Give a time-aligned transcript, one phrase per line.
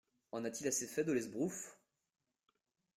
[0.31, 1.77] En a-t-il assez fait de l'esbroufe!